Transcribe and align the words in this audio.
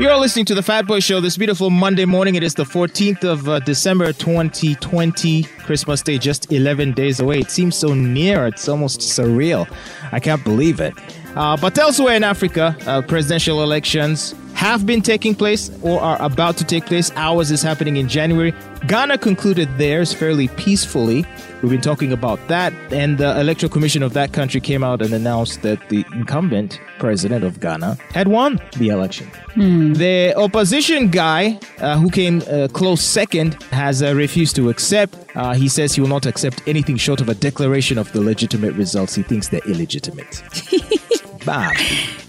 You're 0.00 0.16
listening 0.16 0.44
to 0.44 0.54
the 0.54 0.62
Fat 0.62 0.86
Boy 0.86 1.00
Show 1.00 1.20
this 1.20 1.36
beautiful 1.36 1.70
Monday 1.70 2.04
morning. 2.04 2.36
It 2.36 2.44
is 2.44 2.54
the 2.54 2.62
14th 2.62 3.24
of 3.24 3.48
uh, 3.48 3.58
December 3.58 4.12
2020. 4.12 5.42
Christmas 5.42 6.02
Day 6.02 6.18
just 6.18 6.52
11 6.52 6.92
days 6.92 7.18
away. 7.18 7.40
It 7.40 7.50
seems 7.50 7.74
so 7.74 7.94
near. 7.94 8.46
It's 8.46 8.68
almost 8.68 9.00
surreal. 9.00 9.68
I 10.12 10.20
can't 10.20 10.44
believe 10.44 10.78
it. 10.78 10.94
Uh, 11.34 11.56
but 11.56 11.76
elsewhere 11.76 12.14
in 12.14 12.22
Africa, 12.22 12.76
uh, 12.86 13.02
presidential 13.02 13.60
elections 13.60 14.36
have 14.58 14.84
been 14.84 15.00
taking 15.00 15.36
place 15.36 15.70
or 15.82 16.00
are 16.00 16.20
about 16.20 16.56
to 16.56 16.64
take 16.64 16.84
place. 16.84 17.12
Ours 17.14 17.52
is 17.52 17.62
happening 17.62 17.96
in 17.96 18.08
January. 18.08 18.52
Ghana 18.88 19.18
concluded 19.18 19.68
theirs 19.78 20.12
fairly 20.12 20.48
peacefully. 20.48 21.24
We've 21.62 21.70
been 21.70 21.80
talking 21.80 22.12
about 22.12 22.40
that, 22.48 22.72
and 22.92 23.18
the 23.18 23.38
Electoral 23.38 23.70
Commission 23.70 24.02
of 24.02 24.14
that 24.14 24.32
country 24.32 24.60
came 24.60 24.82
out 24.82 25.00
and 25.00 25.14
announced 25.14 25.62
that 25.62 25.88
the 25.90 26.04
incumbent 26.12 26.80
president 26.98 27.44
of 27.44 27.60
Ghana 27.60 27.98
had 28.10 28.26
won 28.26 28.60
the 28.78 28.88
election. 28.88 29.30
The 29.54 30.34
opposition 30.36 31.10
guy, 31.10 31.60
uh, 31.78 31.96
who 31.96 32.10
came 32.10 32.42
uh, 32.50 32.66
close 32.72 33.00
second, 33.00 33.62
has 33.70 34.02
uh, 34.02 34.12
refused 34.16 34.56
to 34.56 34.70
accept. 34.70 35.16
Uh, 35.36 35.54
he 35.54 35.68
says 35.68 35.94
he 35.94 36.00
will 36.00 36.08
not 36.08 36.26
accept 36.26 36.66
anything 36.66 36.96
short 36.96 37.20
of 37.20 37.28
a 37.28 37.34
declaration 37.34 37.96
of 37.96 38.10
the 38.12 38.20
legitimate 38.20 38.74
results. 38.74 39.14
He 39.14 39.22
thinks 39.22 39.48
they're 39.48 39.68
illegitimate. 39.68 40.42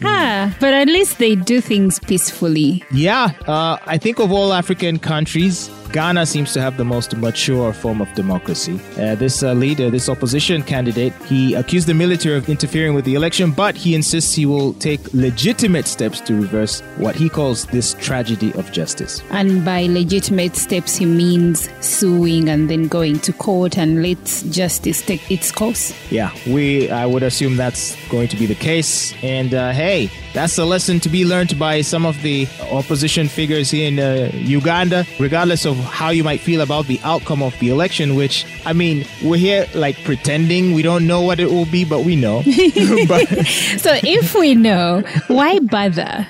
Ah, 0.04 0.55
but 0.59 0.73
at 0.73 0.88
least 0.88 1.18
they 1.20 1.36
do 1.36 1.62
things 1.62 1.99
peacefully. 1.99 2.84
Yeah, 2.91 3.32
uh, 3.48 3.77
I 3.85 3.98
think 3.98 4.20
of 4.20 4.32
all 4.32 4.54
African 4.54 4.99
countries, 4.99 5.70
Ghana 5.91 6.25
seems 6.25 6.53
to 6.53 6.61
have 6.61 6.77
the 6.77 6.85
most 6.85 7.16
mature 7.17 7.73
form 7.73 8.02
of 8.02 8.13
democracy. 8.13 8.79
Uh, 8.98 9.16
this 9.16 9.43
uh, 9.43 9.53
leader, 9.53 9.89
this 9.89 10.09
opposition 10.09 10.62
candidate, 10.63 11.13
he 11.25 11.53
accused 11.55 11.88
the 11.88 11.93
military 11.93 12.38
of 12.38 12.48
interfering 12.49 12.93
with 12.93 13.05
the 13.05 13.15
election, 13.15 13.52
but 13.52 13.75
he 13.75 13.95
insists 13.95 14.34
he 14.34 14.45
will 14.45 14.73
take 14.73 15.02
legitimate 15.13 15.88
steps 15.88 16.21
to 16.21 16.35
reverse 16.35 16.81
what 16.98 17.15
he 17.15 17.29
calls 17.29 17.65
this 17.67 17.95
tragedy 17.95 18.53
of 18.53 18.71
justice. 18.71 19.21
And 19.31 19.65
by 19.65 19.88
legitimate 19.88 20.55
steps, 20.55 20.95
he 20.95 21.05
means 21.05 21.70
suing 21.81 22.49
and 22.49 22.70
then 22.70 22.87
going 22.87 23.20
to 23.20 23.34
court 23.34 23.77
and 23.77 24.03
let 24.03 24.24
justice 24.49 25.01
take 25.01 25.29
its 25.31 25.51
course. 25.51 25.93
Yeah, 26.12 26.31
we 26.48 26.90
I 26.91 27.05
would 27.05 27.24
assume 27.24 27.57
that's 27.57 27.96
going 28.09 28.27
to 28.29 28.37
be 28.37 28.46
the 28.46 28.55
case. 28.55 29.13
And 29.24 29.53
uh, 29.53 29.71
hey, 29.71 30.12
that's 30.34 30.57
a 30.57 30.65
lesson 30.65 30.99
to 31.01 31.09
be 31.09 31.26
learned 31.26 31.57
by 31.57 31.81
some 31.81 32.05
of 32.05 32.21
the 32.21 32.48
opposition 32.71 33.27
figures 33.27 33.71
here 33.71 33.87
in 33.87 33.99
uh, 33.99 34.29
Uganda, 34.34 35.05
regardless 35.20 35.65
of 35.65 35.79
how 35.80 36.10
you 36.10 36.24
might 36.24 36.41
feel 36.41 36.62
about 36.62 36.88
the 36.88 36.99
outcome 37.04 37.41
of 37.41 37.58
the 37.60 37.70
election. 37.70 38.16
Which 38.16 38.46
I 38.66 38.74
mean, 38.74 39.05
we're 39.24 39.38
here 39.38 39.68
like 39.74 40.04
pretending 40.04 40.74
we 40.74 40.82
don't 40.82 41.08
know 41.08 41.21
what 41.21 41.40
it 41.40 41.49
will 41.49 41.66
be, 41.66 41.86
but 41.86 42.04
we 42.04 42.16
know. 42.16 42.44
but, 43.08 43.27
So 43.77 43.98
if 44.04 44.36
we 44.36 44.55
know, 44.55 45.02
why 45.27 45.60
bother? 45.60 46.27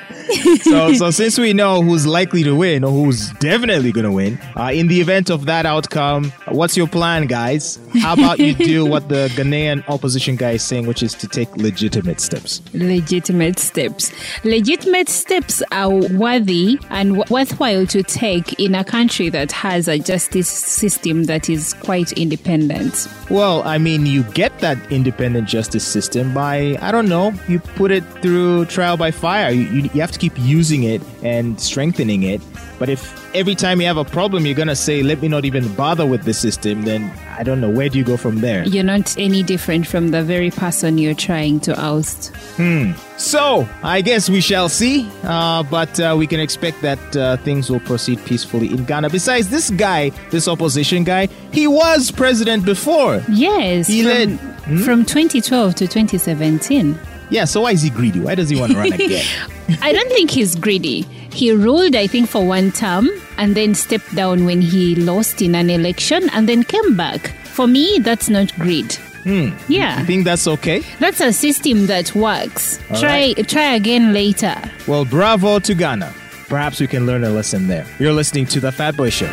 So, 0.62 0.94
so 0.94 1.12
since 1.12 1.38
we 1.38 1.54
know 1.54 1.82
who's 1.82 2.06
likely 2.06 2.44
to 2.44 2.56
win 2.56 2.84
or 2.84 2.92
who's 2.92 3.32
definitely 3.34 3.92
going 3.92 4.06
to 4.06 4.12
win, 4.12 4.40
uh, 4.56 4.72
in 4.74 4.88
the 4.88 5.00
event 5.02 5.30
of 5.30 5.46
that 5.46 5.66
outcome, 5.66 6.32
what's 6.50 6.78
your 6.78 6.88
plan, 6.88 7.26
guys? 7.28 7.80
How 8.02 8.14
about 8.14 8.40
you 8.40 8.54
do 8.74 8.86
what 8.86 9.10
the 9.10 9.30
Ghanaian 9.36 9.88
opposition 9.88 10.36
guy 10.36 10.52
is 10.52 10.64
saying, 10.64 10.86
which 10.88 11.02
is 11.04 11.14
to 11.16 11.28
take 11.28 11.56
legitimate 11.58 12.20
steps? 12.20 12.62
Legitimate 12.74 13.60
steps. 13.60 14.12
Legitimate 14.44 15.10
steps 15.10 15.64
are 15.72 15.90
worthy 15.90 16.80
and 16.90 17.18
w- 17.18 17.24
worthwhile 17.34 17.86
to 17.88 18.04
take 18.04 18.60
in 18.60 18.76
a 18.76 18.84
country 18.84 19.30
that 19.30 19.52
has 19.52 19.88
a 19.88 19.98
justice 19.98 20.50
system 20.50 21.24
that 21.26 21.50
is 21.50 21.74
quite 21.76 22.12
independent. 22.14 23.08
Well, 23.30 23.64
I 23.64 23.78
mean, 23.78 24.06
you 24.06 24.24
get 24.24 24.58
that 24.60 24.92
independent 24.92 25.48
justice 25.48 25.86
system 25.86 26.34
by, 26.34 26.78
I 26.82 26.92
don't 26.92 27.10
know, 27.10 27.34
you 27.48 27.60
put 27.60 27.92
it 27.92 28.04
through 28.22 28.66
trial 28.66 28.98
by 28.98 29.12
fire. 29.12 29.52
You, 29.52 29.64
you, 29.64 29.90
you 29.94 30.02
have 30.02 30.12
to 30.12 30.19
keep 30.20 30.34
using 30.38 30.84
it 30.84 31.02
and 31.24 31.60
strengthening 31.60 32.24
it. 32.24 32.42
But 32.78 32.90
if 32.90 33.02
every 33.36 33.56
time 33.56 33.82
you 33.82 33.88
have 33.88 33.98
a 33.98 34.06
problem, 34.06 34.46
you're 34.46 34.56
going 34.56 34.68
to 34.70 34.76
say, 34.76 35.04
let 35.04 35.22
me 35.22 35.28
not 35.28 35.44
even 35.46 35.74
bother 35.76 36.06
with 36.06 36.24
the 36.24 36.34
system, 36.34 36.84
then 36.84 37.12
I 37.38 37.44
don't 37.44 37.60
know, 37.60 37.70
where 37.70 37.90
do 37.90 37.98
you 37.98 38.04
go 38.06 38.16
from 38.18 38.40
there? 38.42 38.64
You're 38.66 38.84
not 38.86 39.18
any 39.18 39.44
different 39.44 39.86
from 39.86 40.10
the 40.12 40.24
very 40.24 40.50
person 40.52 40.98
you're 40.98 41.14
trying 41.14 41.60
to 41.62 41.78
oust. 41.80 42.28
Hmm. 42.56 42.92
So, 43.18 43.68
I 43.84 44.00
guess 44.02 44.30
we 44.30 44.40
shall 44.40 44.70
see, 44.70 45.10
uh, 45.24 45.64
but 45.64 46.00
uh, 46.00 46.16
we 46.18 46.26
can 46.26 46.40
expect 46.40 46.82
that 46.84 47.16
uh, 47.18 47.36
things 47.38 47.70
will 47.70 47.82
proceed 47.82 48.24
peacefully 48.26 48.68
in 48.72 48.86
Ghana. 48.86 49.10
Besides, 49.10 49.50
this 49.50 49.70
guy, 49.72 50.12
this 50.30 50.48
opposition 50.48 51.04
guy, 51.04 51.28
he 51.52 51.68
was 51.68 52.12
president 52.12 52.64
before. 52.66 53.22
Yes, 53.30 53.88
He 53.88 54.04
from, 54.04 54.10
led- 54.12 54.40
from 54.86 55.06
2012 55.06 55.76
to 55.76 55.88
2017. 55.88 56.98
Yeah, 57.30 57.46
so 57.46 57.62
why 57.62 57.72
is 57.72 57.82
he 57.82 57.90
greedy? 57.90 58.20
Why 58.20 58.36
does 58.36 58.50
he 58.50 58.60
want 58.60 58.72
to 58.72 58.78
run 58.78 58.92
again? 58.94 59.26
I 59.82 59.94
don't 59.94 60.10
think 60.10 60.32
he's 60.32 60.56
greedy. 60.56 61.02
He 61.32 61.52
ruled, 61.52 61.96
I 61.96 62.08
think, 62.08 62.28
for 62.28 62.46
one 62.46 62.72
term 62.72 63.08
and 63.38 63.56
then 63.56 63.76
stepped 63.76 64.14
down 64.16 64.46
when 64.46 64.62
he 64.62 64.96
lost 64.96 65.42
in 65.42 65.54
an 65.56 65.70
election 65.70 66.30
and 66.32 66.50
then 66.50 66.64
came 66.64 66.98
back. 66.98 67.28
For 67.46 67.68
me, 67.68 68.00
that's 68.00 68.30
not 68.30 68.54
greed. 68.56 68.94
Hmm. 69.24 69.50
Yeah. 69.68 69.98
I 70.00 70.06
think 70.06 70.24
that's 70.26 70.48
okay. 70.48 70.82
that's 71.00 71.20
a 71.22 71.32
system 71.34 71.88
that 71.88 72.16
works. 72.16 72.80
All 72.90 73.00
try 73.00 73.34
try 73.34 73.76
again 73.76 74.14
later. 74.14 74.56
Well, 74.88 75.06
bravo 75.06 75.60
to 75.60 75.76
Ghana. 75.76 76.14
Perhaps 76.48 76.80
we 76.80 76.88
can 76.88 77.06
learn 77.06 77.24
a 77.24 77.30
lesson 77.30 77.68
there. 77.68 77.86
You're 78.00 78.14
listening 78.14 78.48
to 78.48 78.60
The 78.60 78.72
Fat 78.72 78.96
Boy 78.98 79.10
Show. 79.12 79.28